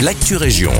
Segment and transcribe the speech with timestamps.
[0.00, 0.72] l'actu région.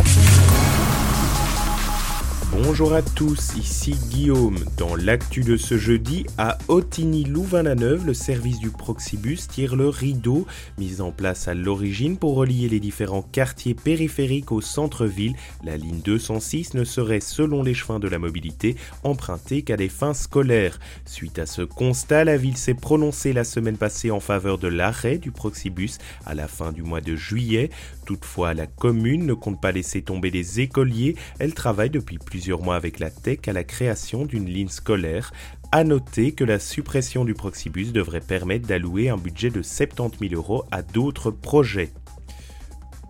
[2.69, 4.58] Bonjour à tous, ici Guillaume.
[4.76, 11.00] Dans l'actu de ce jeudi, à Otigny-Louvain-la-Neuve, le service du Proxibus tire le rideau, mis
[11.00, 15.37] en place à l'origine pour relier les différents quartiers périphériques au centre-ville.
[15.62, 18.74] La ligne 206 ne serait, selon les chemins de la mobilité,
[19.05, 20.80] empruntée qu'à des fins scolaires.
[21.05, 25.19] Suite à ce constat, la ville s'est prononcée la semaine passée en faveur de l'arrêt
[25.19, 27.70] du Proxibus à la fin du mois de juillet.
[28.06, 31.14] Toutefois, la commune ne compte pas laisser tomber les écoliers.
[31.38, 35.33] Elle travaille depuis plusieurs avec la TEC à la création d'une ligne scolaire.
[35.73, 40.41] À noter que la suppression du Proxibus devrait permettre d'allouer un budget de 70 000
[40.41, 41.92] euros à d'autres projets.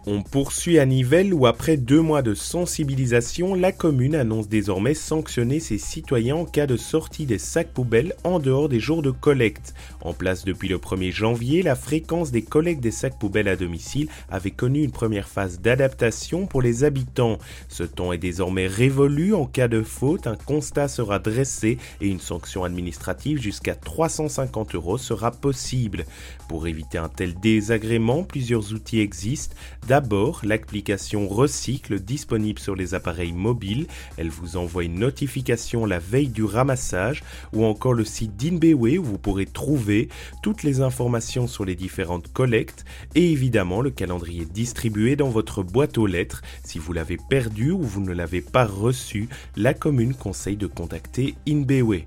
[0.09, 5.59] On poursuit à Nivelles où après deux mois de sensibilisation, la commune annonce désormais sanctionner
[5.59, 9.75] ses citoyens en cas de sortie des sacs poubelles en dehors des jours de collecte.
[10.03, 14.09] En place depuis le 1er janvier, la fréquence des collectes des sacs poubelles à domicile
[14.31, 17.39] avait connu une première phase d'adaptation pour les habitants.
[17.69, 19.35] Ce temps est désormais révolu.
[19.35, 24.99] En cas de faute, un constat sera dressé et une sanction administrative jusqu'à 350 euros
[24.99, 26.05] sera possible.
[26.49, 29.57] Pour éviter un tel désagrément, plusieurs outils existent.
[29.97, 33.87] D'abord, l'application Recycle disponible sur les appareils mobiles.
[34.19, 39.03] Elle vous envoie une notification la veille du ramassage ou encore le site d'Inbewe où
[39.03, 40.11] vous pourrez trouver
[40.43, 45.97] toutes les informations sur les différentes collectes et évidemment le calendrier distribué dans votre boîte
[45.97, 46.43] aux lettres.
[46.63, 51.37] Si vous l'avez perdu ou vous ne l'avez pas reçu, la commune conseille de contacter
[51.49, 52.05] Inbewe.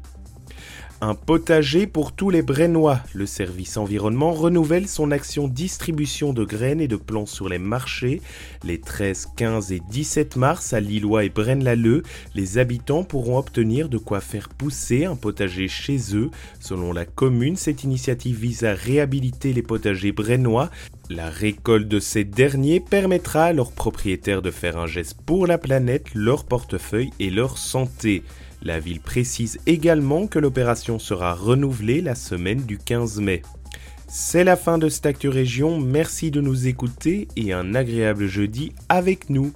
[1.02, 3.00] Un potager pour tous les Brennois.
[3.14, 8.22] Le service environnement renouvelle son action distribution de graines et de plants sur les marchés.
[8.66, 12.04] Les 13, 15 et 17 mars à Lillois et Braine-l'Alleud,
[12.36, 16.32] les habitants pourront obtenir de quoi faire pousser un potager chez eux.
[16.60, 20.70] Selon la commune, cette initiative vise à réhabiliter les potagers brennois
[21.10, 25.58] la récolte de ces derniers permettra à leurs propriétaires de faire un geste pour la
[25.58, 28.24] planète, leur portefeuille et leur santé.
[28.62, 33.42] La ville précise également que l'opération sera renouvelée la semaine du 15 mai.
[34.08, 38.74] C'est la fin de cette Actu Région, merci de nous écouter et un agréable jeudi
[38.88, 39.52] avec nous.